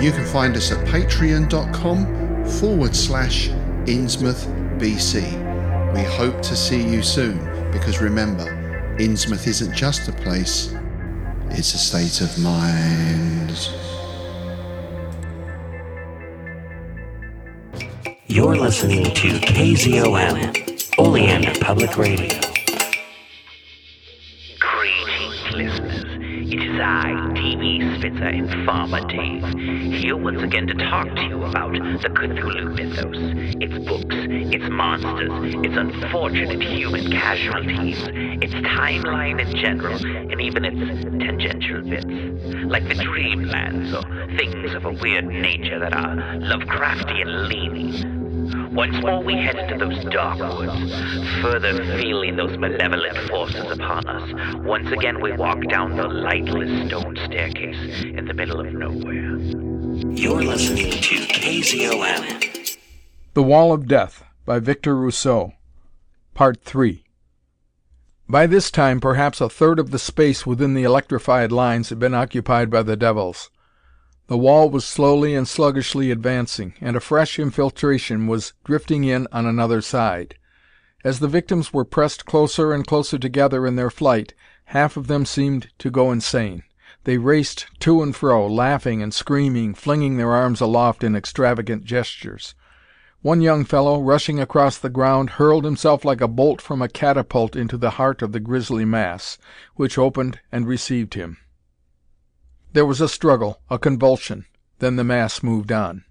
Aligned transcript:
You 0.00 0.12
can 0.12 0.26
find 0.26 0.56
us 0.56 0.70
at 0.72 0.86
patreon.com 0.86 2.44
forward 2.60 2.94
slash 2.94 3.48
Innsmouth 3.86 4.46
BC. 4.78 5.94
We 5.94 6.02
hope 6.02 6.42
to 6.42 6.56
see 6.56 6.82
you 6.82 7.02
soon 7.02 7.38
because 7.70 8.00
remember, 8.00 8.44
Innsmouth 8.98 9.46
isn't 9.46 9.74
just 9.74 10.08
a 10.08 10.12
place, 10.12 10.74
it's 11.50 11.74
a 11.74 11.78
state 11.78 12.20
of 12.20 12.38
mind. 12.38 13.68
You're 18.26 18.56
listening 18.56 19.04
to 19.04 19.28
KZOM, 19.38 20.98
Oleander 20.98 21.52
Public 21.60 21.96
Radio. 21.96 22.53
Spitzer 28.04 28.26
and 28.26 29.94
here 29.94 30.14
once 30.14 30.42
again 30.42 30.66
to 30.66 30.74
talk 30.74 31.06
to 31.06 31.22
you 31.22 31.42
about 31.42 31.72
the 31.72 32.10
Cthulhu 32.10 32.74
mythos, 32.76 33.16
its 33.62 33.88
books, 33.88 34.14
its 34.52 34.68
monsters, 34.68 35.54
its 35.64 35.74
unfortunate 35.74 36.62
human 36.62 37.10
casualties, 37.10 37.96
its 38.42 38.52
timeline 38.52 39.40
in 39.40 39.56
general, 39.56 39.96
and 40.04 40.38
even 40.38 40.66
its 40.66 41.04
tangential 41.24 41.80
bits, 41.80 42.04
like 42.66 42.86
the 42.88 42.94
dreamlands 42.94 43.94
or 43.94 44.36
things 44.36 44.74
of 44.74 44.84
a 44.84 44.92
weird 44.92 45.24
nature 45.24 45.78
that 45.78 45.94
are 45.94 46.16
Lovecraftian 46.40 47.48
leaning. 47.48 48.24
Once 48.74 49.00
more 49.02 49.22
we 49.22 49.34
head 49.34 49.56
into 49.56 49.78
those 49.78 50.04
dark 50.12 50.38
woods, 50.58 50.92
further 51.40 51.72
feeling 52.02 52.36
those 52.36 52.58
malevolent 52.58 53.16
forces 53.30 53.70
upon 53.70 54.06
us. 54.06 54.56
Once 54.64 54.90
again 54.90 55.22
we 55.22 55.32
walk 55.32 55.58
down 55.70 55.96
the 55.96 56.06
lightless 56.06 56.88
stone 56.88 57.13
staircase 57.34 58.04
in 58.04 58.26
the 58.26 58.32
middle 58.32 58.60
of 58.60 58.72
nowhere. 58.72 59.38
You're 60.14 60.44
listening 60.44 60.92
to 60.92 61.16
KZOM. 61.16 62.78
The 63.32 63.42
Wall 63.42 63.72
of 63.72 63.88
Death 63.88 64.22
by 64.44 64.60
Victor 64.60 64.94
Rousseau 64.94 65.52
Part 66.34 66.62
3 66.62 67.04
By 68.28 68.46
this 68.46 68.70
time 68.70 69.00
perhaps 69.00 69.40
a 69.40 69.48
third 69.48 69.80
of 69.80 69.90
the 69.90 69.98
space 69.98 70.46
within 70.46 70.74
the 70.74 70.84
electrified 70.84 71.50
lines 71.50 71.88
had 71.88 71.98
been 71.98 72.14
occupied 72.14 72.70
by 72.70 72.84
the 72.84 72.96
devils. 72.96 73.50
The 74.28 74.38
wall 74.38 74.70
was 74.70 74.84
slowly 74.84 75.34
and 75.34 75.48
sluggishly 75.48 76.12
advancing, 76.12 76.74
and 76.80 76.94
a 76.94 77.00
fresh 77.00 77.40
infiltration 77.40 78.28
was 78.28 78.52
drifting 78.64 79.02
in 79.02 79.26
on 79.32 79.44
another 79.44 79.80
side. 79.80 80.36
As 81.02 81.18
the 81.18 81.26
victims 81.26 81.72
were 81.72 81.84
pressed 81.84 82.26
closer 82.26 82.72
and 82.72 82.86
closer 82.86 83.18
together 83.18 83.66
in 83.66 83.74
their 83.74 83.90
flight, 83.90 84.34
half 84.66 84.96
of 84.96 85.08
them 85.08 85.26
seemed 85.26 85.70
to 85.80 85.90
go 85.90 86.12
insane. 86.12 86.62
They 87.04 87.18
raced 87.18 87.66
to 87.80 88.02
and 88.02 88.16
fro, 88.16 88.46
laughing 88.46 89.02
and 89.02 89.12
screaming, 89.12 89.74
flinging 89.74 90.16
their 90.16 90.32
arms 90.32 90.60
aloft 90.60 91.04
in 91.04 91.14
extravagant 91.14 91.84
gestures. 91.84 92.54
One 93.20 93.40
young 93.40 93.64
fellow, 93.64 94.02
rushing 94.02 94.38
across 94.40 94.76
the 94.76 94.90
ground, 94.90 95.30
hurled 95.30 95.64
himself 95.64 96.04
like 96.04 96.20
a 96.20 96.28
bolt 96.28 96.60
from 96.60 96.82
a 96.82 96.88
catapult 96.88 97.56
into 97.56 97.78
the 97.78 97.92
heart 97.92 98.20
of 98.20 98.32
the 98.32 98.40
grisly 98.40 98.84
mass, 98.84 99.38
which 99.76 99.96
opened 99.96 100.40
and 100.50 100.66
received 100.66 101.14
him. 101.14 101.38
There 102.72 102.84
was 102.84 103.00
a 103.00 103.08
struggle, 103.08 103.60
a 103.70 103.78
convulsion, 103.78 104.46
then 104.78 104.96
the 104.96 105.04
mass 105.04 105.42
moved 105.42 105.72
on. 105.72 106.04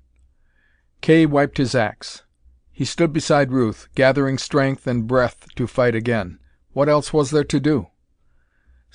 Kay 1.02 1.26
wiped 1.26 1.58
his 1.58 1.76
axe. 1.76 2.24
He 2.72 2.86
stood 2.86 3.14
beside 3.14 3.52
Ruth, 3.52 3.88
gathering 3.94 4.38
strength 4.38 4.88
and 4.88 5.06
breath 5.06 5.48
to 5.56 5.68
fight 5.68 5.94
again. 5.94 6.40
What 6.72 6.90
else 6.90 7.14
was 7.14 7.30
there 7.30 7.44
to 7.44 7.60
do? 7.60 7.90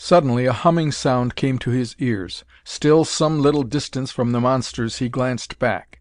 Suddenly 0.00 0.46
a 0.46 0.52
humming 0.52 0.92
sound 0.92 1.34
came 1.34 1.58
to 1.58 1.70
his 1.70 1.96
ears. 1.98 2.44
Still 2.62 3.04
some 3.04 3.42
little 3.42 3.64
distance 3.64 4.12
from 4.12 4.30
the 4.30 4.40
monsters, 4.40 4.98
he 4.98 5.08
glanced 5.08 5.58
back. 5.58 6.00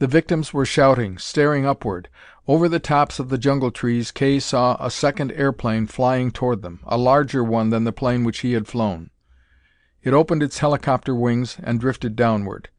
The 0.00 0.08
victims 0.08 0.52
were 0.52 0.66
shouting, 0.66 1.18
staring 1.18 1.64
upward. 1.64 2.08
Over 2.48 2.68
the 2.68 2.80
tops 2.80 3.20
of 3.20 3.28
the 3.28 3.38
jungle 3.38 3.70
trees 3.70 4.10
Kay 4.10 4.40
saw 4.40 4.76
a 4.84 4.90
second 4.90 5.30
airplane 5.30 5.86
flying 5.86 6.32
toward 6.32 6.62
them, 6.62 6.80
a 6.84 6.98
larger 6.98 7.44
one 7.44 7.70
than 7.70 7.84
the 7.84 7.92
plane 7.92 8.24
which 8.24 8.40
he 8.40 8.54
had 8.54 8.66
flown. 8.66 9.10
It 10.02 10.12
opened 10.12 10.42
its 10.42 10.58
helicopter 10.58 11.14
wings 11.14 11.58
and 11.62 11.78
drifted 11.78 12.16
downward. 12.16 12.70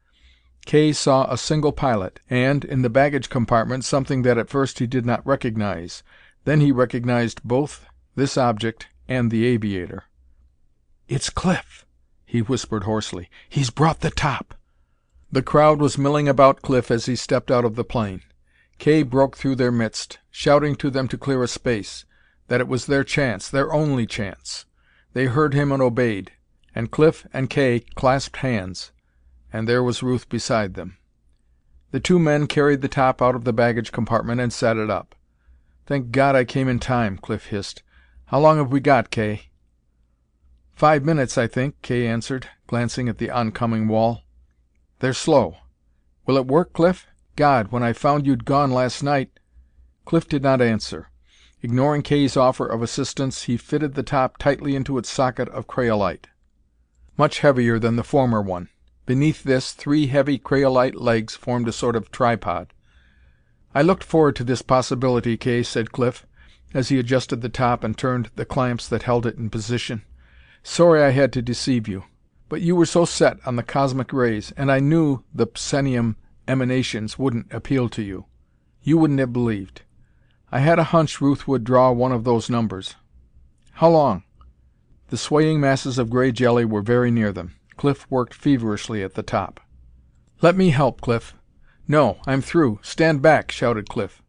Kay 0.66 0.92
saw 0.92 1.32
a 1.32 1.38
single 1.38 1.72
pilot, 1.72 2.20
and, 2.30 2.66
in 2.66 2.82
the 2.82 2.90
baggage 2.90 3.30
compartment, 3.30 3.86
something 3.86 4.24
that 4.24 4.38
at 4.38 4.50
first 4.50 4.80
he 4.80 4.88
did 4.88 5.06
not 5.06 5.26
recognize. 5.26 6.04
Then 6.44 6.60
he 6.60 6.74
recognized 6.74 7.44
both 7.46 7.86
this 8.16 8.38
object 8.38 8.88
and 9.08 9.32
the 9.32 9.46
aviator. 9.46 10.04
"It's 11.10 11.30
Cliff!" 11.30 11.86
he 12.24 12.42
whispered 12.42 12.84
hoarsely. 12.84 13.30
"He's 13.50 13.72
brought 13.72 14.00
the 14.00 14.12
top!" 14.12 14.54
The 15.32 15.42
crowd 15.42 15.82
was 15.82 15.98
milling 15.98 16.30
about 16.30 16.62
Cliff 16.62 16.90
as 16.90 17.08
he 17.08 17.18
stepped 17.18 17.52
out 17.52 17.66
of 17.66 17.76
the 17.76 17.84
plane. 17.84 18.22
Kay 18.78 19.04
broke 19.04 19.36
through 19.36 19.56
their 19.56 19.72
midst, 19.72 20.20
shouting 20.32 20.76
to 20.76 20.90
them 20.90 21.08
to 21.08 21.18
clear 21.18 21.44
a 21.44 21.48
space 21.48 22.06
that 22.48 22.62
it 22.62 22.68
was 22.68 22.86
their 22.86 23.04
chance, 23.04 23.50
their 23.50 23.74
only 23.74 24.06
chance. 24.06 24.66
They 25.14 25.26
heard 25.26 25.54
him 25.54 25.72
and 25.72 25.82
obeyed 25.82 26.32
and 26.76 26.92
Cliff 26.92 27.28
and 27.34 27.50
Kay 27.50 27.82
clasped 27.96 28.38
hands, 28.38 28.92
and 29.52 29.68
there 29.68 29.84
was 29.84 30.04
Ruth 30.04 30.30
beside 30.30 30.76
them. 30.76 30.98
The 31.92 32.00
two 32.00 32.20
men 32.20 32.48
carried 32.48 32.82
the 32.82 32.88
top 32.88 33.22
out 33.22 33.36
of 33.36 33.44
the 33.44 33.54
baggage 33.54 33.92
compartment 33.92 34.40
and 34.40 34.54
set 34.54 34.78
it 34.78 34.90
up. 34.90 35.16
"Thank 35.88 36.12
God 36.12 36.36
I 36.36 36.46
came 36.46 36.68
in 36.68 36.80
time!" 36.80 37.18
Cliff 37.18 37.48
hissed. 37.48 37.82
"How 38.28 38.40
long 38.40 38.58
have 38.58 38.72
we 38.72 38.80
got, 38.80 39.10
Kay?" 39.10 39.49
"Five 40.80 41.04
minutes, 41.04 41.38
I 41.38 41.46
think," 41.46 41.82
Kay 41.82 42.08
answered, 42.08 42.48
glancing 42.66 43.10
at 43.10 43.18
the 43.18 43.30
oncoming 43.30 43.90
wall. 43.90 44.24
"They're 45.00 45.12
slow. 45.12 45.58
Will 46.26 46.38
it 46.38 46.48
work, 46.48 46.72
Cliff? 46.72 47.06
God, 47.36 47.74
when 47.74 47.84
I 47.84 47.92
found 47.92 48.26
you'd 48.26 48.46
gone 48.46 48.72
last 48.72 49.04
night 49.04 49.42
Cliff 50.06 50.26
did 50.26 50.42
not 50.42 50.62
answer. 50.62 51.10
Ignoring 51.62 52.02
Kay's 52.04 52.38
offer 52.38 52.66
of 52.66 52.82
assistance, 52.82 53.44
he 53.44 53.58
fitted 53.58 53.96
the 53.96 54.04
top 54.04 54.38
tightly 54.38 54.74
into 54.74 54.98
its 54.98 55.10
socket 55.10 55.50
of 55.50 55.68
craolite 55.68 56.28
much 57.18 57.40
heavier 57.40 57.78
than 57.78 57.98
the 57.98 58.02
former 58.06 58.42
one. 58.42 58.70
Beneath 59.06 59.44
this, 59.44 59.74
three 59.74 60.08
heavy 60.08 60.40
craolite 60.40 60.96
legs 60.96 61.36
formed 61.36 61.68
a 61.68 61.74
sort 61.74 61.98
of 61.98 62.10
tripod. 62.10 62.74
"I 63.76 63.82
looked 63.82 64.06
forward 64.06 64.38
to 64.38 64.46
this 64.46 64.62
possibility, 64.62 65.36
Kay," 65.36 65.62
said 65.62 65.92
Cliff, 65.92 66.26
as 66.74 66.88
he 66.88 67.00
adjusted 67.00 67.42
the 67.42 67.50
top 67.50 67.84
and 67.84 67.98
turned 67.98 68.30
the 68.38 68.46
clamps 68.46 68.88
that 68.88 69.04
held 69.04 69.26
it 69.26 69.36
in 69.36 69.50
position. 69.50 70.04
"Sorry 70.64 71.02
I 71.02 71.12
had 71.12 71.32
to 71.34 71.42
deceive 71.42 71.88
you. 71.88 72.04
But 72.50 72.62
you 72.62 72.76
were 72.76 72.86
so 72.86 73.06
set 73.06 73.38
on 73.46 73.56
the 73.56 73.64
cosmic 73.64 74.12
rays, 74.12 74.52
and 74.58 74.72
I 74.72 74.80
knew 74.80 75.24
the 75.34 75.48
psenium 75.56 76.18
emanations 76.48 77.18
wouldn't 77.18 77.54
appeal 77.54 77.88
to 77.90 78.02
you. 78.02 78.26
You 78.82 78.98
wouldn't 78.98 79.20
have 79.20 79.32
believed. 79.32 79.84
I 80.52 80.60
had 80.60 80.80
a 80.80 80.86
hunch 80.92 81.22
Ruth 81.22 81.48
would 81.48 81.64
draw 81.64 81.92
one 81.92 82.12
of 82.12 82.24
those 82.24 82.50
numbers. 82.50 82.96
How 83.74 83.90
long?" 83.90 84.24
The 85.10 85.18
swaying 85.18 85.62
masses 85.62 85.98
of 85.98 86.10
gray 86.10 86.32
jelly 86.32 86.66
were 86.66 86.82
very 86.82 87.10
near 87.10 87.32
them. 87.32 87.56
Cliff 87.78 88.06
worked 88.10 88.34
feverishly 88.34 89.02
at 89.02 89.14
the 89.14 89.24
top. 89.24 89.62
"Let 90.42 90.58
me 90.58 90.72
help, 90.72 91.00
Cliff." 91.00 91.36
"No, 91.88 92.18
I'm 92.28 92.42
through. 92.42 92.80
Stand 92.82 93.22
back!" 93.22 93.52
shouted 93.52 93.88
Cliff. 93.88 94.22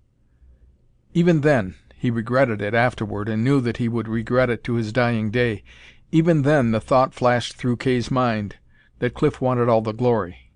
Even 1.12 1.40
then 1.40 1.74
he 1.96 2.10
regretted 2.10 2.62
it 2.62 2.74
afterward, 2.74 3.28
and 3.28 3.42
knew 3.42 3.60
that 3.60 3.78
he 3.78 3.88
would 3.88 4.06
regret 4.06 4.48
it 4.48 4.62
to 4.64 4.74
his 4.74 4.92
dying 4.92 5.30
day 5.30 5.64
even 6.12 6.42
then 6.42 6.70
the 6.72 6.80
thought 6.80 7.14
flashed 7.14 7.54
through 7.54 7.76
Kay's 7.76 8.10
mind 8.10 8.56
that 8.98 9.14
Cliff 9.14 9.40
wanted 9.40 9.68
all 9.68 9.80
the 9.80 9.92
glory. 9.92 10.50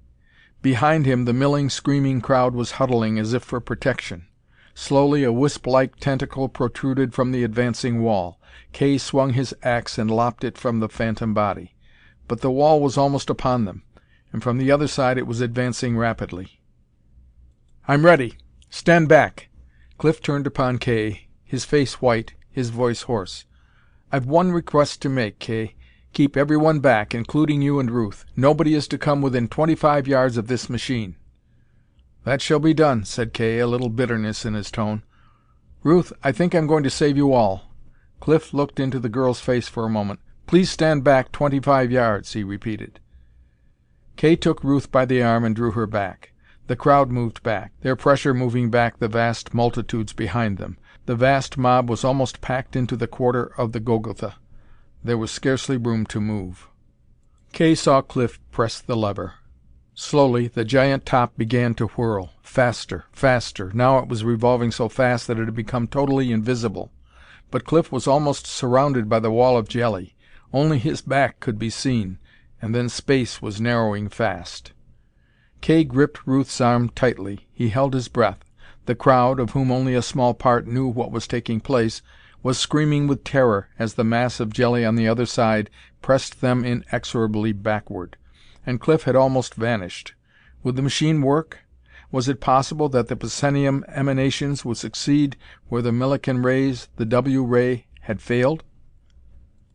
Behind 0.63 1.07
him 1.07 1.25
the 1.25 1.33
milling, 1.33 1.69
screaming 1.71 2.21
crowd 2.21 2.55
was 2.55 2.73
huddling 2.73 3.19
as 3.19 3.33
if 3.33 3.43
for 3.43 3.61
protection. 3.61 4.27
Slowly 4.75 5.23
a 5.23 5.33
wisp 5.33 5.67
like 5.67 5.97
tentacle 5.97 6.49
protruded 6.49 7.15
from 7.15 7.33
the 7.33 7.45
advancing 7.45 8.03
wall. 8.03 8.41
Kay 8.73 8.99
swung 8.99 9.35
his 9.35 9.55
ax 9.63 9.99
and 9.99 10.11
lopped 10.11 10.43
it 10.43 10.59
from 10.59 10.81
the 10.81 10.89
phantom 10.89 11.33
body. 11.33 11.75
But 12.27 12.41
the 12.41 12.51
wall 12.51 12.81
was 12.81 12.99
almost 12.99 13.31
upon 13.31 13.67
them, 13.67 13.83
and 14.33 14.43
from 14.43 14.59
the 14.59 14.71
other 14.71 14.89
side 14.89 15.19
it 15.19 15.27
was 15.27 15.41
advancing 15.41 15.97
rapidly. 15.97 16.61
"I'm 17.87 18.05
ready! 18.05 18.39
Stand 18.71 19.09
back!" 19.09 19.49
Cliff 19.99 20.21
turned 20.21 20.47
upon 20.47 20.79
Kay, 20.79 21.29
his 21.45 21.65
face 21.65 22.03
white, 22.03 22.35
his 22.51 22.71
voice 22.71 23.03
hoarse. 23.03 23.45
"I've 24.15 24.27
one 24.27 24.53
request 24.53 25.03
to 25.03 25.09
make, 25.09 25.41
Kay. 25.41 25.75
Keep 26.13 26.37
everyone 26.37 26.79
back, 26.79 27.17
including 27.17 27.63
you 27.63 27.81
and 27.81 27.91
Ruth. 27.91 28.25
Nobody 28.37 28.75
is 28.75 28.87
to 28.87 28.97
come 28.97 29.21
within 29.21 29.49
twenty 29.49 29.75
five 29.75 30.07
yards 30.07 30.37
of 30.37 30.47
this 30.47 30.71
machine." 30.71 31.17
"That 32.23 32.41
shall 32.41 32.61
be 32.61 32.75
done," 32.75 33.05
said 33.05 33.33
Kay, 33.33 33.59
a 33.59 33.67
little 33.67 33.89
bitterness 33.89 34.45
in 34.45 34.55
his 34.55 34.71
tone. 34.71 35.03
"Ruth, 35.83 36.13
I 36.23 36.31
think 36.31 36.55
I'm 36.55 36.69
going 36.69 36.85
to 36.85 36.91
save 36.91 37.17
you 37.17 37.33
all." 37.33 37.73
Cliff 38.21 38.55
looked 38.55 38.79
into 38.79 39.01
the 39.01 39.09
girl's 39.09 39.41
face 39.41 39.67
for 39.67 39.85
a 39.85 39.91
moment. 39.91 40.21
"Please 40.47 40.71
stand 40.71 41.03
back 41.03 41.33
twenty 41.33 41.59
five 41.59 41.91
yards," 41.91 42.35
he 42.35 42.45
repeated. 42.45 43.01
Kay 44.15 44.37
took 44.37 44.63
Ruth 44.63 44.93
by 44.93 45.05
the 45.05 45.25
arm 45.25 45.43
and 45.43 45.57
drew 45.57 45.73
her 45.73 45.89
back. 45.89 46.31
The 46.69 46.77
crowd 46.77 47.11
moved 47.11 47.43
back, 47.43 47.73
their 47.81 47.97
pressure 47.97 48.33
moving 48.33 48.71
back 48.71 49.01
the 49.01 49.09
vast 49.09 49.53
multitudes 49.53 50.13
behind 50.13 50.59
them. 50.59 50.79
The 51.07 51.17
vast 51.17 51.59
mob 51.59 51.91
was 51.91 52.03
almost 52.03 52.41
packed 52.41 52.75
into 52.75 52.97
the 52.97 53.07
quarter 53.07 53.53
of 53.59 53.73
the 53.73 53.81
Golgotha. 53.81 54.37
There 55.03 55.19
was 55.19 55.31
scarcely 55.31 55.77
room 55.77 56.07
to 56.07 56.21
move. 56.21 56.69
Kay 57.53 57.75
saw 57.75 58.01
Cliff 58.01 58.41
press 58.51 58.81
the 58.81 58.97
lever. 58.97 59.35
Slowly 59.95 60.49
the 60.49 60.65
giant 60.65 61.05
top 61.05 61.37
began 61.37 61.75
to 61.75 61.89
whirl. 61.89 62.31
Faster, 62.43 63.05
faster. 63.13 63.71
Now 63.75 63.99
it 63.99 64.09
was 64.09 64.25
revolving 64.25 64.71
so 64.71 64.89
fast 64.89 65.27
that 65.27 65.39
it 65.39 65.45
had 65.45 65.55
become 65.55 65.87
totally 65.87 66.33
invisible. 66.33 66.91
But 67.51 67.65
Cliff 67.65 67.93
was 67.93 68.07
almost 68.07 68.47
surrounded 68.47 69.09
by 69.09 69.21
the 69.21 69.31
wall 69.31 69.59
of 69.59 69.69
jelly. 69.69 70.17
Only 70.53 70.79
his 70.79 71.03
back 71.03 71.39
could 71.39 71.59
be 71.59 71.71
seen, 71.71 72.19
and 72.63 72.75
then 72.75 72.89
space 72.89 73.43
was 73.43 73.61
narrowing 73.61 74.09
fast. 74.09 74.73
Kay 75.61 75.85
gripped 75.85 76.27
Ruth's 76.27 76.61
arm 76.61 76.89
tightly. 76.89 77.47
He 77.53 77.69
held 77.69 77.93
his 77.93 78.09
breath. 78.09 78.45
The 78.87 78.95
crowd, 78.95 79.41
of 79.41 79.53
whom 79.53 79.71
only 79.71 79.95
a 79.95 80.03
small 80.03 80.35
part 80.35 80.67
knew 80.67 80.87
what 80.87 81.11
was 81.11 81.27
taking 81.27 81.59
place, 81.59 82.03
was 82.43 82.59
screaming 82.59 83.07
with 83.07 83.25
terror 83.25 83.71
as 83.79 83.95
the 83.95 84.05
mass 84.05 84.41
of 84.41 84.53
jelly 84.53 84.85
on 84.85 84.95
the 84.97 85.09
other 85.09 85.25
side 85.25 85.71
pressed 86.03 86.43
them 86.43 86.67
inexorably 86.67 87.53
backward. 87.53 88.19
And 88.67 88.81
Cliff 88.81 89.05
had 89.05 89.17
almost 89.17 89.55
vanished. 89.55 90.13
Would 90.63 90.77
the 90.77 90.83
machine 90.83 91.23
work? 91.23 91.61
Was 92.13 92.29
it 92.29 92.41
possible 92.43 92.91
that 92.91 93.09
the 93.09 93.17
psenium 93.17 93.85
emanations 93.89 94.67
would 94.67 94.77
succeed 94.77 95.37
where 95.69 95.81
the 95.81 95.91
Millikan 95.91 96.45
rays, 96.45 96.89
the 96.97 97.07
W 97.07 97.43
ray, 97.43 97.87
had 98.03 98.21
failed? 98.21 98.65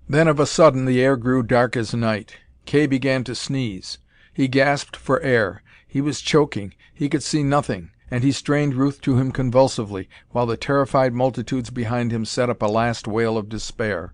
Then 0.07 0.27
of 0.27 0.39
a 0.39 0.45
sudden 0.45 0.85
the 0.85 1.01
air 1.01 1.17
grew 1.17 1.41
dark 1.41 1.75
as 1.75 1.95
night. 1.95 2.37
Kay 2.65 2.85
began 2.85 3.23
to 3.23 3.33
sneeze. 3.33 3.97
He 4.31 4.47
gasped 4.47 4.95
for 4.95 5.19
air. 5.21 5.63
He 5.87 5.99
was 5.99 6.21
choking. 6.21 6.75
He 6.93 7.09
could 7.09 7.23
see 7.23 7.41
nothing 7.41 7.89
and 8.11 8.23
he 8.23 8.31
strained 8.31 8.73
Ruth 8.73 9.01
to 9.01 9.17
him 9.17 9.31
convulsively, 9.31 10.09
while 10.29 10.45
the 10.45 10.57
terrified 10.57 11.13
multitudes 11.13 11.69
behind 11.69 12.11
him 12.11 12.25
set 12.25 12.49
up 12.49 12.61
a 12.61 12.67
last 12.67 13.07
wail 13.07 13.37
of 13.37 13.49
despair. 13.49 14.13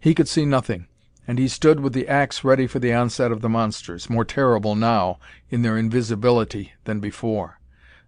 He 0.00 0.14
could 0.14 0.28
see 0.28 0.44
nothing, 0.44 0.86
and 1.26 1.38
he 1.38 1.48
stood 1.48 1.80
with 1.80 1.92
the 1.92 2.08
ax 2.08 2.42
ready 2.42 2.66
for 2.66 2.78
the 2.78 2.92
onset 2.92 3.30
of 3.30 3.40
the 3.40 3.48
monsters, 3.48 4.08
more 4.08 4.24
terrible 4.24 4.74
now, 4.74 5.18
in 5.50 5.62
their 5.62 5.76
invisibility, 5.76 6.72
than 6.84 7.00
before. 7.00 7.60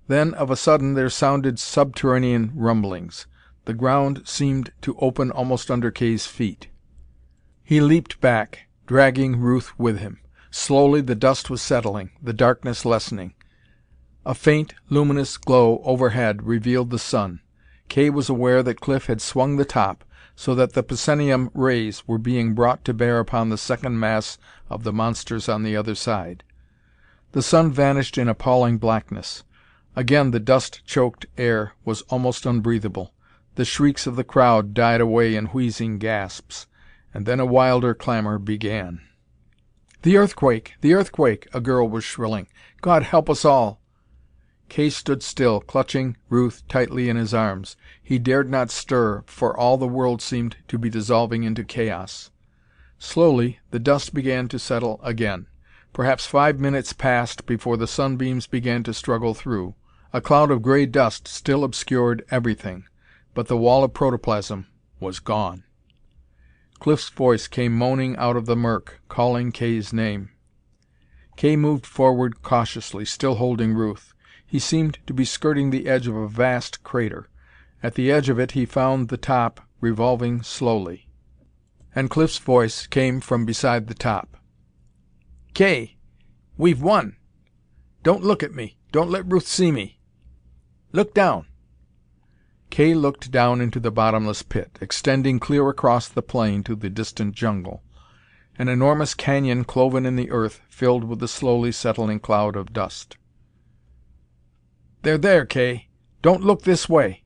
Then, 0.09 0.35
of 0.35 0.51
a 0.51 0.57
sudden, 0.57 0.95
there 0.95 1.11
sounded 1.11 1.59
subterranean 1.59 2.53
rumblings. 2.55 3.27
The 3.67 3.75
ground 3.75 4.23
seemed 4.25 4.73
to 4.83 4.97
open 4.99 5.31
almost 5.31 5.71
under 5.71 5.91
Kay's 5.91 6.27
feet. 6.27 6.69
He 7.63 7.81
leaped 7.81 8.21
back, 8.21 8.67
dragging 8.87 9.39
Ruth 9.39 9.79
with 9.79 9.99
him. 9.99 10.19
Slowly 10.51 11.01
the 11.01 11.15
dust 11.15 11.49
was 11.49 11.63
settling, 11.63 12.11
the 12.21 12.33
darkness 12.33 12.85
lessening. 12.85 13.35
A 14.31 14.35
faint, 14.35 14.75
luminous 14.89 15.37
glow 15.37 15.83
overhead 15.85 16.45
revealed 16.45 16.91
the 16.91 17.01
sun. 17.01 17.41
Kay 17.89 18.11
was 18.11 18.29
aware 18.29 18.63
that 18.63 18.79
Cliff 18.81 19.07
had 19.07 19.21
swung 19.21 19.57
the 19.57 19.65
top, 19.65 20.05
so 20.37 20.55
that 20.55 20.75
the 20.75 20.85
psenium 20.97 21.51
rays 21.53 22.07
were 22.07 22.17
being 22.17 22.55
brought 22.55 22.85
to 22.85 22.95
bear 22.95 23.19
upon 23.19 23.49
the 23.49 23.59
second 23.59 23.99
mass 23.99 24.39
of 24.69 24.85
the 24.85 24.93
monsters 24.93 25.49
on 25.49 25.65
the 25.65 25.77
other 25.77 25.97
side. 25.97 26.45
The 27.33 27.43
sun 27.43 27.73
vanished 27.73 28.17
in 28.17 28.29
appalling 28.29 28.79
blackness. 28.79 29.43
Again 29.97 30.31
the 30.31 30.39
dust 30.39 30.83
choked 30.87 31.27
air 31.37 31.73
was 31.85 32.03
almost 32.03 32.47
unbreathable. 32.47 33.13
The 33.57 33.65
shrieks 33.65 34.07
of 34.07 34.15
the 34.15 34.23
crowd 34.23 34.75
died 34.75 35.01
away 35.01 35.35
in 35.35 35.47
wheezing 35.47 35.99
gasps, 35.99 36.69
and 37.13 37.27
then 37.27 37.41
a 37.41 37.45
wilder 37.45 37.95
clamor 37.95 38.39
began. 38.39 39.01
"The 40.03 40.17
earthquake! 40.17 40.75
The 40.83 40.95
earthquake!" 40.95 41.49
a 41.53 41.61
girl 41.61 41.89
was 41.89 42.05
shrilling. 42.05 42.47
"God 42.81 43.03
help 43.03 43.29
us 43.29 43.45
all!" 43.45 43.81
Kay 44.71 44.89
stood 44.89 45.21
still, 45.21 45.61
clutching 45.61 46.17
Ruth 46.29 46.63
tightly 46.69 47.09
in 47.09 47.17
his 47.17 47.35
arms. 47.35 47.77
He 48.01 48.21
dared 48.21 48.49
not 48.49 48.71
stir, 48.71 49.25
for 49.27 49.55
all 49.59 49.77
the 49.77 49.89
world 49.89 50.23
seemed 50.23 50.59
to 50.69 50.79
be 50.79 50.89
dissolving 50.89 51.43
into 51.43 51.65
chaos. 51.65 52.31
Slowly 52.97 53.59
the 53.73 53.81
dust 53.81 54.15
began 54.15 54.47
to 54.47 54.61
settle 54.61 55.01
again. 55.03 55.47
Perhaps 55.93 56.27
five 56.27 56.61
minutes 56.61 56.93
passed 56.93 57.47
before 57.47 57.77
the 57.77 57.89
sunbeams 57.89 58.47
began 58.47 58.85
to 58.85 58.95
struggle 58.95 59.35
through. 59.35 59.75
A 60.13 60.21
cloud 60.21 60.53
of 60.53 60.63
gray 60.63 60.87
dust 60.87 61.27
still 61.27 61.65
obscured 61.65 62.25
everything, 62.31 62.85
but 63.35 63.49
the 63.49 63.57
wall 63.57 63.83
of 63.83 63.93
protoplasm 63.93 64.69
was 65.01 65.19
gone. 65.19 65.65
Cliff's 66.79 67.09
voice 67.09 67.49
came 67.49 67.77
moaning 67.77 68.17
out 68.19 68.37
of 68.37 68.47
the 68.47 68.57
murk, 68.57 69.01
calling 69.09 69.51
Kay's 69.51 69.93
name. 69.93 70.31
Kay 71.37 71.57
moved 71.57 71.87
forward 71.87 72.41
cautiously, 72.43 73.05
still 73.05 73.35
holding 73.35 73.75
Ruth. 73.75 74.15
He 74.51 74.59
seemed 74.59 74.99
to 75.07 75.15
be 75.15 75.25
skirting 75.25 75.71
the 75.71 75.87
edge 75.87 76.09
of 76.09 76.17
a 76.17 76.27
vast 76.27 76.83
crater. 76.83 77.29
At 77.85 77.95
the 77.95 78.11
edge 78.11 78.29
of 78.29 78.41
it 78.41 78.51
he 78.51 78.67
found 78.67 79.07
the 79.07 79.17
top 79.17 79.61
revolving 79.81 80.43
slowly. 80.43 81.09
And 81.95 82.11
Cliff's 82.11 82.39
voice 82.39 82.89
came 82.89 83.21
from 83.21 83.47
beside 83.47 83.87
the 83.87 83.95
top. 83.95 84.37
"Kay! 85.55 85.99
We've 86.57 86.83
won! 86.83 87.15
Don't 88.03 88.25
look 88.25 88.43
at 88.43 88.53
me! 88.53 88.77
Don't 88.91 89.09
let 89.09 89.31
Ruth 89.31 89.47
see 89.47 89.71
me! 89.71 90.01
Look 90.91 91.15
down!" 91.15 91.47
Kay 92.71 92.93
looked 92.93 93.31
down 93.31 93.61
into 93.61 93.79
the 93.79 93.93
bottomless 93.93 94.43
pit, 94.43 94.81
extending 94.81 95.39
clear 95.39 95.69
across 95.69 96.09
the 96.09 96.23
plain 96.23 96.65
to 96.65 96.75
the 96.75 96.91
distant 96.91 97.37
jungle. 97.37 97.85
An 98.59 98.69
enormous 98.69 99.15
canyon 99.15 99.63
cloven 99.63 100.05
in 100.05 100.17
the 100.17 100.33
earth, 100.33 100.61
filled 100.69 101.05
with 101.05 101.21
the 101.21 101.29
slowly 101.29 101.71
settling 101.71 102.19
cloud 102.19 102.57
of 102.57 102.73
dust. 102.73 103.17
"They're 105.03 105.17
there, 105.17 105.47
Kay! 105.47 105.89
Don't 106.21 106.45
look 106.45 106.63
this 106.63 106.89
way!" 106.89 107.25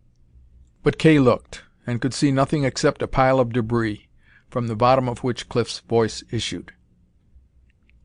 But 0.83 0.99
Kay 0.99 1.19
looked, 1.19 1.64
and 1.87 2.00
could 2.00 2.14
see 2.14 2.31
nothing 2.31 2.62
except 2.64 3.02
a 3.02 3.09
pile 3.09 3.40
of 3.40 3.52
debris, 3.52 4.09
from 4.49 4.69
the 4.69 4.76
bottom 4.76 5.09
of 5.09 5.25
which 5.25 5.49
Cliff's 5.49 5.81
voice 5.81 6.23
issued. 6.31 6.73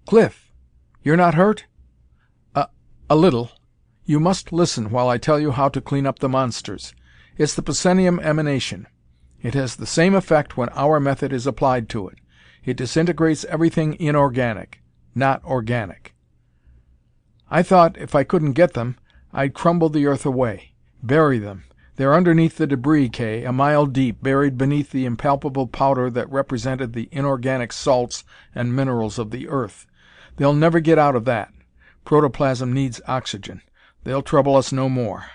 "Cliff! 0.07 0.51
You're 1.03 1.15
not 1.15 1.35
hurt?" 1.35 1.65
"A 2.55 2.69
a 3.09 3.15
little. 3.15 3.51
You 4.05 4.19
must 4.19 4.51
listen 4.51 4.89
while 4.89 5.07
I 5.07 5.19
tell 5.19 5.39
you 5.39 5.51
how 5.51 5.69
to 5.69 5.81
clean 5.81 6.07
up 6.07 6.19
the 6.19 6.29
monsters. 6.29 6.95
It's 7.37 7.53
the 7.53 7.61
psenium 7.73 8.19
emanation. 8.21 8.87
It 9.41 9.53
has 9.53 9.75
the 9.75 9.85
same 9.85 10.15
effect 10.15 10.57
when 10.57 10.69
our 10.69 10.99
method 10.99 11.31
is 11.31 11.45
applied 11.45 11.89
to 11.89 12.07
it. 12.07 12.17
It 12.65 12.77
disintegrates 12.77 13.45
everything 13.45 13.99
inorganic 13.99 14.81
not 15.15 15.43
organic. 15.43 16.13
I 17.49 17.63
thought, 17.63 17.97
if 17.97 18.15
I 18.15 18.23
couldn't 18.23 18.53
get 18.53 18.73
them, 18.73 18.97
I'd 19.33 19.53
crumble 19.53 19.89
the 19.89 20.05
earth 20.07 20.25
away. 20.25 20.73
Bury 21.03 21.39
them. 21.39 21.65
They're 21.95 22.15
underneath 22.15 22.57
the 22.57 22.65
debris, 22.65 23.09
Kay, 23.09 23.43
a 23.43 23.51
mile 23.51 23.85
deep, 23.85 24.23
buried 24.23 24.57
beneath 24.57 24.91
the 24.91 25.05
impalpable 25.05 25.67
powder 25.67 26.09
that 26.09 26.31
represented 26.31 26.93
the 26.93 27.09
inorganic 27.11 27.73
salts 27.73 28.23
and 28.55 28.73
minerals 28.73 29.19
of 29.19 29.31
the 29.31 29.49
earth. 29.49 29.85
They'll 30.37 30.53
never 30.53 30.79
get 30.79 30.97
out 30.97 31.15
of 31.15 31.25
that. 31.25 31.51
Protoplasm 32.05 32.71
needs 32.71 33.01
oxygen. 33.07 33.61
They'll 34.05 34.21
trouble 34.21 34.55
us 34.55 34.71
no 34.71 34.87
more. 34.87 35.25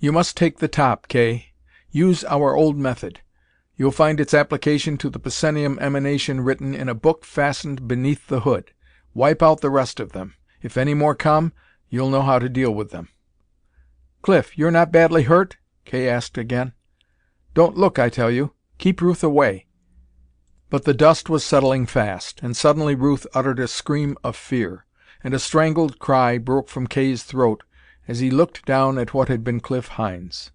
You 0.00 0.10
must 0.10 0.36
take 0.36 0.58
the 0.58 0.68
top, 0.68 1.06
Kay. 1.06 1.52
Use 1.90 2.24
our 2.24 2.56
old 2.56 2.76
method. 2.76 3.20
You'll 3.76 3.92
find 3.92 4.20
its 4.20 4.34
application 4.34 4.98
to 4.98 5.08
the 5.08 5.20
psenium 5.20 5.78
emanation 5.80 6.40
written 6.40 6.74
in 6.74 6.88
a 6.88 6.94
book 6.94 7.24
fastened 7.24 7.88
beneath 7.88 8.26
the 8.26 8.40
hood. 8.40 8.72
Wipe 9.14 9.42
out 9.42 9.60
the 9.60 9.70
rest 9.70 10.00
of 10.00 10.12
them. 10.12 10.34
If 10.62 10.76
any 10.76 10.94
more 10.94 11.14
come, 11.14 11.52
You'll 11.94 12.10
know 12.10 12.22
how 12.22 12.40
to 12.40 12.48
deal 12.48 12.74
with 12.74 12.90
them." 12.90 13.06
"Cliff, 14.20 14.58
you're 14.58 14.72
not 14.72 14.90
badly 14.90 15.22
hurt?" 15.22 15.58
Kay 15.84 16.08
asked 16.08 16.36
again. 16.36 16.72
"Don't 17.54 17.76
look, 17.76 18.00
I 18.00 18.08
tell 18.08 18.32
you. 18.32 18.52
Keep 18.78 19.00
Ruth 19.00 19.22
away." 19.22 19.68
But 20.70 20.86
the 20.86 20.92
dust 20.92 21.28
was 21.28 21.44
settling 21.44 21.86
fast, 21.86 22.40
and 22.42 22.56
suddenly 22.56 22.96
Ruth 22.96 23.28
uttered 23.32 23.60
a 23.60 23.68
scream 23.68 24.16
of 24.24 24.34
fear. 24.34 24.86
and 25.22 25.34
a 25.34 25.38
strangled 25.38 26.00
cry 26.00 26.36
broke 26.36 26.68
from 26.68 26.88
Kay's 26.88 27.22
throat 27.22 27.62
as 28.08 28.18
he 28.18 28.28
looked 28.28 28.64
down 28.64 28.98
at 28.98 29.14
what 29.14 29.28
had 29.28 29.44
been 29.44 29.60
Cliff 29.60 29.90
Hynes. 29.90 30.50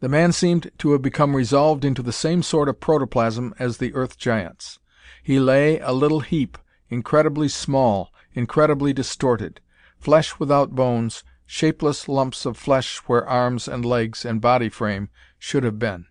The 0.00 0.08
man 0.08 0.32
seemed 0.32 0.72
to 0.78 0.90
have 0.90 1.02
become 1.02 1.36
resolved 1.36 1.84
into 1.84 2.02
the 2.02 2.12
same 2.12 2.42
sort 2.42 2.68
of 2.68 2.80
protoplasm 2.80 3.54
as 3.60 3.76
the 3.76 3.94
Earth 3.94 4.18
Giants. 4.18 4.80
He 5.22 5.38
lay, 5.38 5.78
a 5.78 5.92
little 5.92 6.18
heap, 6.18 6.58
incredibly 6.88 7.48
small, 7.48 8.12
incredibly 8.32 8.92
distorted. 8.92 9.60
Flesh 10.00 10.38
without 10.38 10.74
bones, 10.74 11.24
shapeless 11.46 12.08
lumps 12.08 12.46
of 12.46 12.56
flesh 12.56 12.98
where 13.06 13.26
arms 13.26 13.66
and 13.66 13.84
legs 13.84 14.24
and 14.24 14.40
body 14.40 14.68
frame 14.68 15.10
should 15.38 15.64
have 15.64 15.78
been. 15.78 16.06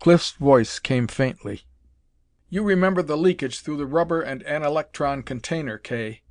Cliff's 0.00 0.32
voice 0.32 0.78
came 0.78 1.06
faintly. 1.06 1.62
"You 2.50 2.62
remember 2.62 3.02
the 3.02 3.16
leakage 3.16 3.60
through 3.60 3.78
the 3.78 3.86
rubber 3.86 4.20
and 4.20 4.44
analektron 4.44 5.24
container, 5.24 5.78
Kay. 5.78 6.22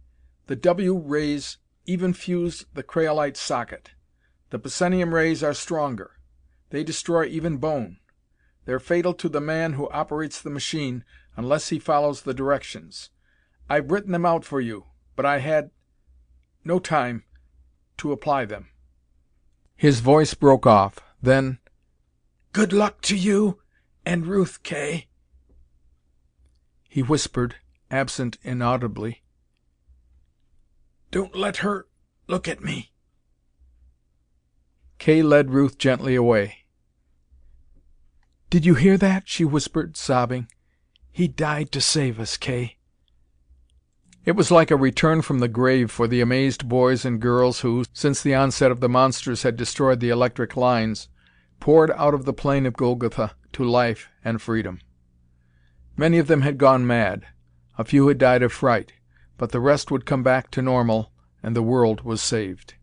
The 0.48 0.56
W 0.56 0.98
rays 0.98 1.58
even 1.86 2.14
fused 2.14 2.66
the 2.74 2.84
craolite 2.84 3.36
socket. 3.36 3.92
The 4.52 4.60
psenium 4.70 5.14
rays 5.14 5.44
are 5.44 5.54
stronger. 5.54 6.20
They 6.70 6.84
destroy 6.84 7.26
even 7.26 7.58
bone. 7.58 8.00
They're 8.66 8.80
fatal 8.80 9.14
to 9.16 9.28
the 9.28 9.42
man 9.42 9.74
who 9.74 9.90
operates 9.90 10.42
the 10.42 10.50
machine 10.50 11.04
unless 11.36 11.70
he 11.70 11.80
follows 11.80 12.22
the 12.22 12.34
directions. 12.34 13.10
I've 13.70 13.92
written 13.92 14.12
them 14.12 14.26
out 14.26 14.46
for 14.46 14.62
you, 14.62 14.86
but 15.16 15.26
I 15.26 15.40
had 15.40 15.72
no 16.66 16.80
time 16.80 17.24
to 17.98 18.12
apply 18.12 18.46
them." 18.46 18.70
His 19.76 20.00
voice 20.00 20.34
broke 20.34 20.66
off. 20.66 21.00
Then, 21.22 21.60
"Good 22.52 22.74
luck 22.74 23.02
to 23.04 23.16
you 23.16 23.62
and 24.06 24.28
Ruth, 24.28 24.64
Kay." 24.64 25.08
He 26.88 27.02
whispered, 27.02 27.56
absent 27.90 28.38
inaudibly, 28.44 29.24
"Don't 31.12 31.36
let 31.36 31.58
her 31.58 31.88
look 32.28 32.48
at 32.48 32.62
me." 32.64 32.92
Kay 35.00 35.22
led 35.22 35.50
Ruth 35.50 35.78
gently 35.78 36.16
away. 36.16 36.66
"Did 38.50 38.66
you 38.66 38.76
hear 38.76 38.98
that?" 38.98 39.28
she 39.28 39.44
whispered, 39.44 39.98
sobbing. 39.98 40.48
"He 41.12 41.28
died 41.28 41.72
to 41.72 41.82
save 41.82 42.20
us, 42.20 42.38
Kay." 42.38 42.78
It 44.26 44.38
was 44.38 44.52
like 44.52 44.72
a 44.72 44.78
return 44.78 45.22
from 45.22 45.40
the 45.40 45.50
grave 45.50 45.92
for 45.92 46.08
the 46.08 46.22
amazed 46.22 46.70
boys 46.70 47.04
and 47.04 47.20
girls 47.20 47.60
who, 47.60 47.84
since 47.92 48.22
the 48.22 48.34
onset 48.34 48.72
of 48.72 48.80
the 48.80 48.88
monsters 48.88 49.44
had 49.44 49.58
destroyed 49.58 50.00
the 50.00 50.10
electric 50.10 50.56
lines, 50.56 51.10
poured 51.60 51.92
out 51.92 52.14
of 52.14 52.24
the 52.24 52.32
plain 52.32 52.66
of 52.66 52.78
Golgotha 52.78 53.36
to 53.52 53.64
life 53.66 54.08
and 54.24 54.42
freedom. 54.42 54.80
Many 55.98 56.20
of 56.20 56.28
them 56.28 56.42
had 56.42 56.58
gone 56.58 56.88
mad. 56.88 57.26
A 57.78 57.84
few 57.84 58.08
had 58.08 58.18
died 58.18 58.44
of 58.44 58.54
fright, 58.54 58.94
but 59.38 59.52
the 59.52 59.60
rest 59.60 59.92
would 59.92 60.06
come 60.06 60.24
back 60.24 60.50
to 60.52 60.62
normal 60.62 61.12
and 61.42 61.54
the 61.54 61.62
world 61.62 62.02
was 62.02 62.22
saved. 62.22 62.76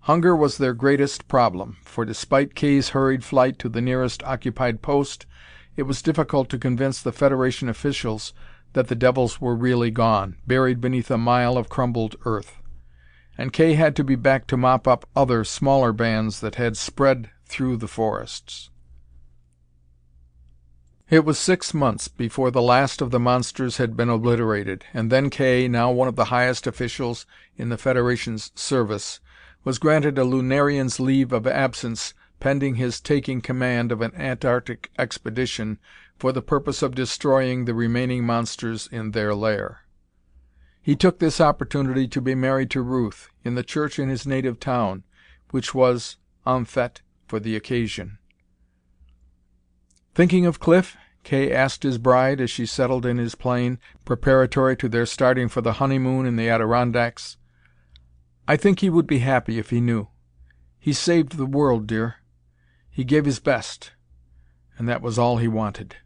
Hunger 0.00 0.34
was 0.34 0.58
their 0.58 0.74
greatest 0.74 1.28
problem, 1.28 1.76
for 1.84 2.04
despite 2.04 2.56
Kay's 2.56 2.90
hurried 2.90 3.22
flight 3.22 3.60
to 3.60 3.68
the 3.68 3.80
nearest 3.80 4.24
occupied 4.24 4.82
post, 4.82 5.26
it 5.76 5.84
was 5.84 6.02
difficult 6.02 6.48
to 6.48 6.58
convince 6.58 7.00
the 7.00 7.12
Federation 7.12 7.68
officials 7.68 8.32
that 8.72 8.88
the 8.88 8.94
devils 8.94 9.40
were 9.40 9.56
really 9.56 9.90
gone, 9.90 10.36
buried 10.46 10.80
beneath 10.80 11.10
a 11.10 11.18
mile 11.18 11.56
of 11.56 11.68
crumbled 11.68 12.16
earth. 12.24 12.56
And 13.36 13.52
Kay 13.52 13.74
had 13.74 13.96
to 13.96 14.04
be 14.04 14.16
back 14.16 14.46
to 14.48 14.56
mop 14.56 14.86
up 14.86 15.08
other, 15.16 15.44
smaller 15.44 15.92
bands 15.92 16.40
that 16.40 16.56
had 16.56 16.76
spread 16.76 17.30
through 17.46 17.78
the 17.78 17.88
forests. 17.88 18.70
It 21.08 21.24
was 21.24 21.40
six 21.40 21.74
months 21.74 22.06
before 22.06 22.52
the 22.52 22.62
last 22.62 23.02
of 23.02 23.10
the 23.10 23.18
monsters 23.18 23.78
had 23.78 23.96
been 23.96 24.08
obliterated, 24.08 24.84
and 24.94 25.10
then 25.10 25.28
Kay, 25.28 25.66
now 25.66 25.90
one 25.90 26.06
of 26.06 26.14
the 26.14 26.26
highest 26.26 26.68
officials 26.68 27.26
in 27.56 27.68
the 27.68 27.76
Federation's 27.76 28.52
service, 28.54 29.18
was 29.64 29.80
granted 29.80 30.18
a 30.18 30.24
Lunarian's 30.24 31.00
leave 31.00 31.32
of 31.32 31.48
absence 31.48 32.14
pending 32.40 32.74
his 32.74 33.00
taking 33.00 33.40
command 33.40 33.92
of 33.92 34.00
an 34.00 34.14
Antarctic 34.16 34.90
expedition 34.98 35.78
for 36.18 36.32
the 36.32 36.42
purpose 36.42 36.82
of 36.82 36.94
destroying 36.94 37.64
the 37.64 37.74
remaining 37.74 38.24
monsters 38.24 38.88
in 38.90 39.12
their 39.12 39.34
lair. 39.34 39.80
He 40.82 40.96
took 40.96 41.18
this 41.18 41.40
opportunity 41.40 42.08
to 42.08 42.20
be 42.20 42.34
married 42.34 42.70
to 42.70 42.82
Ruth, 42.82 43.28
in 43.44 43.54
the 43.54 43.62
church 43.62 43.98
in 43.98 44.08
his 44.08 44.26
native 44.26 44.58
town, 44.58 45.04
which 45.50 45.74
was 45.74 46.16
en 46.46 46.64
fete 46.64 47.02
for 47.28 47.38
the 47.38 47.54
occasion. 47.54 48.18
"Thinking 50.14 50.46
of 50.46 50.58
Cliff?" 50.58 50.96
Kay 51.22 51.52
asked 51.52 51.82
his 51.82 51.98
bride 51.98 52.40
as 52.40 52.50
she 52.50 52.64
settled 52.64 53.04
in 53.04 53.18
his 53.18 53.34
plane, 53.34 53.78
preparatory 54.06 54.74
to 54.78 54.88
their 54.88 55.04
starting 55.04 55.48
for 55.48 55.60
the 55.60 55.74
honeymoon 55.74 56.24
in 56.24 56.36
the 56.36 56.48
Adirondacks. 56.48 57.36
"I 58.48 58.56
think 58.56 58.80
he 58.80 58.88
would 58.88 59.06
be 59.06 59.18
happy 59.18 59.58
if 59.58 59.68
he 59.68 59.82
knew. 59.82 60.08
He 60.78 60.94
saved 60.94 61.36
the 61.36 61.44
world, 61.44 61.86
dear. 61.86 62.16
He 62.90 63.04
gave 63.04 63.24
his 63.24 63.38
best, 63.40 63.92
and 64.76 64.88
that 64.88 65.02
was 65.02 65.18
all 65.18 65.38
he 65.38 65.48
wanted." 65.48 65.96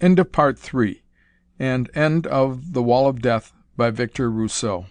End 0.00 0.18
of 0.18 0.32
Part 0.32 0.58
Three, 0.58 1.02
and 1.58 1.90
end 1.94 2.26
of 2.26 2.72
The 2.72 2.82
Wall 2.82 3.08
of 3.08 3.22
Death 3.22 3.52
by 3.76 3.90
Victor 3.90 4.30
Rousseau 4.30 4.86